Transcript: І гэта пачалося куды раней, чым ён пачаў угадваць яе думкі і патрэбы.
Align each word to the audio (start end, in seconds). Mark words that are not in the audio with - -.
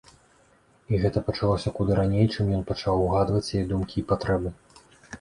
І 0.93 1.01
гэта 1.03 1.23
пачалося 1.27 1.75
куды 1.81 1.99
раней, 2.01 2.25
чым 2.33 2.51
ён 2.59 2.67
пачаў 2.73 2.95
угадваць 3.07 3.47
яе 3.63 3.65
думкі 3.77 3.95
і 4.05 4.09
патрэбы. 4.15 4.49